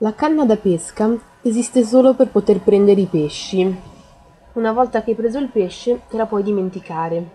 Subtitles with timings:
[0.00, 3.74] La canna da pesca esiste solo per poter prendere i pesci.
[4.52, 7.26] Una volta che hai preso il pesce, te la puoi dimenticare.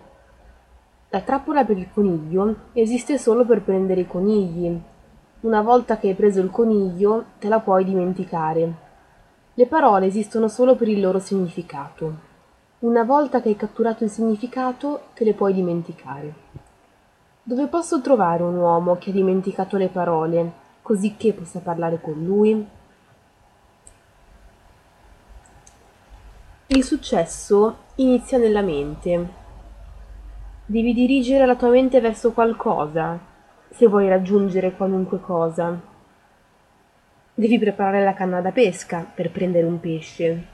[1.08, 4.80] La trappola per il coniglio esiste solo per prendere i conigli.
[5.40, 8.72] Una volta che hai preso il coniglio, te la puoi dimenticare.
[9.54, 12.14] Le parole esistono solo per il loro significato.
[12.78, 16.32] Una volta che hai catturato il significato, te le puoi dimenticare.
[17.42, 22.22] Dove posso trovare un uomo che ha dimenticato le parole così che possa parlare con
[22.22, 22.66] lui.
[26.66, 29.40] Il successo inizia nella mente.
[30.66, 33.30] Devi dirigere la tua mente verso qualcosa
[33.74, 35.80] se vuoi raggiungere qualunque cosa.
[37.34, 40.46] Devi preparare la canna da pesca per prendere un pesce.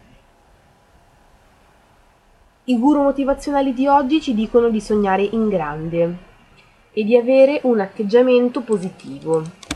[2.64, 6.16] I guru motivazionali di oggi ci dicono di sognare in grande
[6.92, 9.67] e di avere un atteggiamento positivo.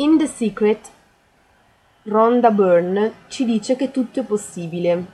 [0.00, 0.90] In The Secret,
[2.04, 5.06] Rhonda Byrne ci dice che tutto è possibile.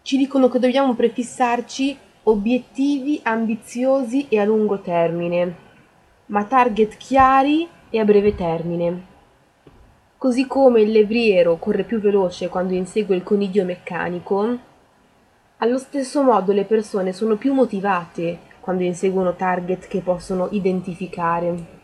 [0.00, 5.54] Ci dicono che dobbiamo prefissarci obiettivi ambiziosi e a lungo termine,
[6.26, 9.04] ma target chiari e a breve termine.
[10.16, 14.58] Così come il levriero corre più veloce quando insegue il coniglio meccanico,
[15.58, 21.79] allo stesso modo le persone sono più motivate quando inseguono target che possono identificare.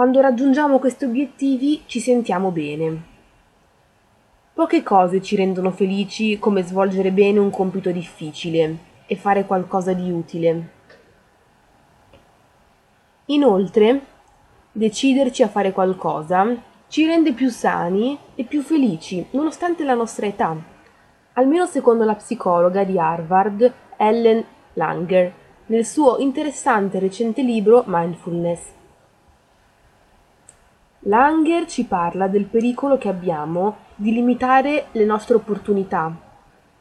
[0.00, 3.02] Quando raggiungiamo questi obiettivi ci sentiamo bene.
[4.54, 10.10] Poche cose ci rendono felici come svolgere bene un compito difficile e fare qualcosa di
[10.10, 10.68] utile.
[13.26, 14.00] Inoltre,
[14.72, 16.46] deciderci a fare qualcosa
[16.88, 20.56] ci rende più sani e più felici, nonostante la nostra età,
[21.34, 25.30] almeno secondo la psicologa di Harvard Ellen Langer
[25.66, 28.78] nel suo interessante recente libro Mindfulness.
[31.04, 36.14] Langer ci parla del pericolo che abbiamo di limitare le nostre opportunità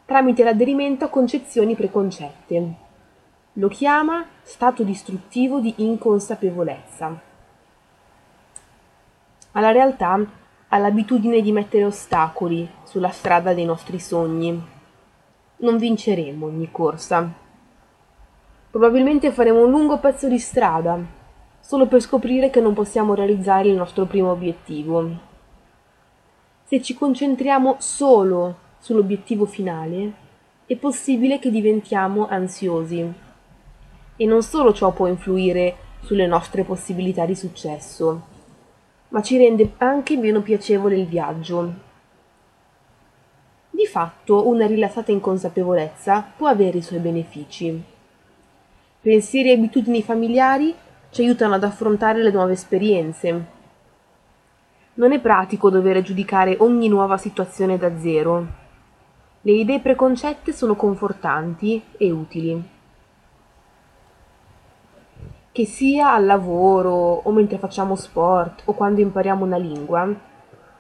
[0.04, 2.74] tramite l'aderimento a concezioni preconcette.
[3.54, 7.18] Lo chiama stato distruttivo di inconsapevolezza.
[9.54, 10.20] Alla realtà
[10.68, 14.62] ha l'abitudine di mettere ostacoli sulla strada dei nostri sogni.
[15.58, 17.32] Non vinceremo ogni corsa.
[18.70, 21.18] Probabilmente faremo un lungo pezzo di strada
[21.60, 25.28] solo per scoprire che non possiamo realizzare il nostro primo obiettivo.
[26.64, 30.14] Se ci concentriamo solo sull'obiettivo finale,
[30.66, 33.14] è possibile che diventiamo ansiosi.
[34.16, 38.22] E non solo ciò può influire sulle nostre possibilità di successo,
[39.10, 41.74] ma ci rende anche meno piacevole il viaggio.
[43.72, 47.82] Di fatto, una rilassata inconsapevolezza può avere i suoi benefici.
[49.02, 50.76] Pensieri e abitudini familiari
[51.12, 53.46] ci aiutano ad affrontare le nuove esperienze.
[54.96, 58.46] Non è pratico dover giudicare ogni nuova situazione da zero.
[59.42, 62.70] Le idee preconcette sono confortanti e utili.
[65.52, 70.08] Che sia al lavoro o mentre facciamo sport o quando impariamo una lingua,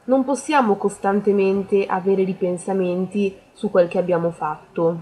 [0.03, 5.01] non possiamo costantemente avere ripensamenti su quel che abbiamo fatto.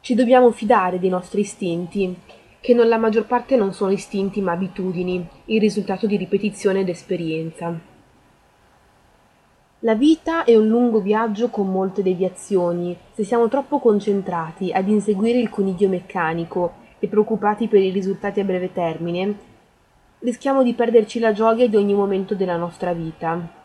[0.00, 2.16] Ci dobbiamo fidare dei nostri istinti
[2.60, 7.78] che nella maggior parte non sono istinti ma abitudini, il risultato di ripetizione ed esperienza.
[9.80, 12.94] La vita è un lungo viaggio con molte deviazioni.
[13.12, 18.44] Se siamo troppo concentrati ad inseguire il coniglio meccanico e preoccupati per i risultati a
[18.44, 19.38] breve termine,
[20.18, 23.59] rischiamo di perderci la gioia di ogni momento della nostra vita.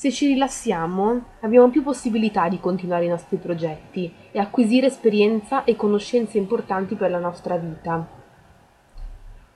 [0.00, 5.76] Se ci rilassiamo, abbiamo più possibilità di continuare i nostri progetti e acquisire esperienza e
[5.76, 8.08] conoscenze importanti per la nostra vita.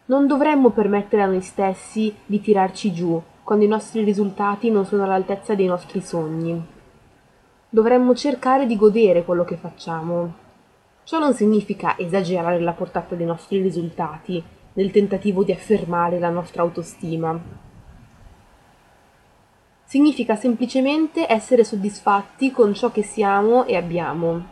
[0.05, 5.05] Non dovremmo permettere a noi stessi di tirarci giù quando i nostri risultati non sono
[5.05, 6.62] all'altezza dei nostri sogni.
[7.71, 10.34] Dovremmo cercare di godere quello che facciamo.
[11.05, 14.44] Ciò non significa esagerare la portata dei nostri risultati
[14.75, 17.73] nel tentativo di affermare la nostra autostima
[19.94, 24.44] Significa semplicemente essere soddisfatti con ciò che siamo e abbiamo.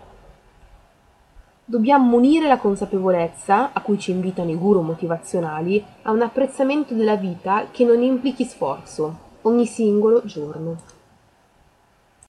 [1.65, 7.17] Dobbiamo unire la consapevolezza, a cui ci invitano i guru motivazionali, a un apprezzamento della
[7.17, 10.92] vita che non implichi sforzo, ogni singolo giorno.